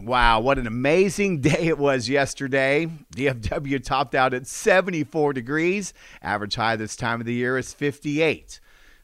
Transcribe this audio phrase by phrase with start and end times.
[0.00, 2.86] Wow, what an amazing day it was yesterday.
[3.16, 5.92] DFW topped out at 74 degrees.
[6.22, 8.60] Average high this time of the year is 58.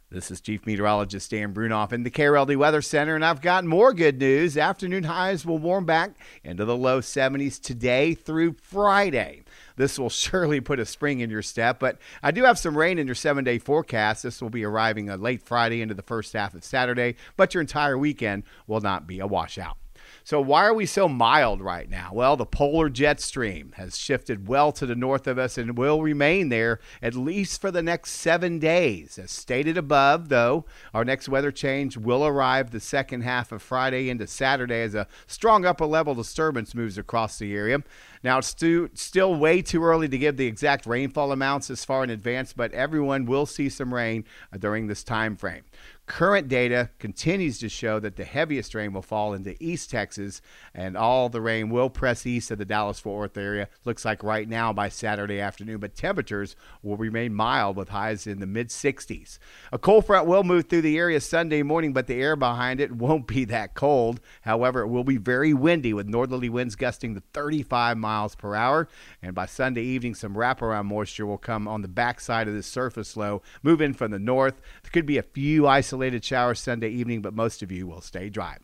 [0.09, 3.93] This is Chief Meteorologist Dan Brunoff in the KRLD Weather Center, and I've got more
[3.93, 4.57] good news.
[4.57, 6.13] Afternoon highs will warm back
[6.45, 9.43] into the low 70s today through Friday.
[9.75, 13.01] This will surely put a spring in your step, but I do have some rain
[13.01, 14.23] in your seven day forecast.
[14.23, 17.63] This will be arriving a late Friday into the first half of Saturday, but your
[17.63, 19.77] entire weekend will not be a washout.
[20.23, 22.11] So, why are we so mild right now?
[22.13, 26.03] Well, the polar jet stream has shifted well to the north of us and will
[26.03, 29.19] remain there at least for the next seven days.
[29.19, 34.11] As stated above, though, our next weather change will arrive the second half of Friday
[34.11, 37.83] into Saturday as a strong upper level disturbance moves across the area.
[38.23, 42.03] Now, it's stu- still way too early to give the exact rainfall amounts as far
[42.03, 45.65] in advance, but everyone will see some rain uh, during this time frame.
[46.07, 50.43] Current data continues to show that the heaviest rain will fall into East Texas,
[50.75, 53.71] and all the rain will press east of the Dallas Fort Worth area.
[53.87, 58.39] Looks like right now by Saturday afternoon, but temperatures will remain mild with highs in
[58.39, 59.39] the mid 60s.
[59.73, 62.93] A cold front will move through the area Sunday morning, but the air behind it
[62.93, 64.21] won't be that cold.
[64.43, 68.89] However, it will be very windy with northerly winds gusting to 35 miles per hour.
[69.23, 73.17] And by Sunday evening, some wraparound moisture will come on the backside of this surface
[73.17, 74.61] low, move in from the north.
[74.83, 78.01] There could be a few isolated isolated showers Sunday evening, but most of you will
[78.01, 78.57] stay dry.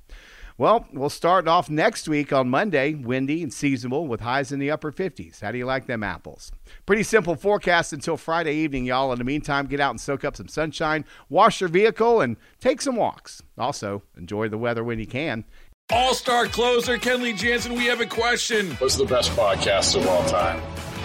[0.59, 4.73] Well, we'll start off next week on Monday, windy and seasonable with highs in the
[4.73, 5.41] upper 50s.
[5.41, 6.51] How do you like them apples?
[6.87, 9.13] Pretty simple forecast until Friday evening, y'all.
[9.13, 12.83] In the meantime, get out and soak up some sunshine, wash your vehicle, and take
[12.83, 13.43] some walks.
[13.57, 15.45] Also, enjoy the weather when you can.
[15.93, 18.73] All star closer Kenley Jansen, we have a question.
[18.73, 20.61] What's the best podcast of all time?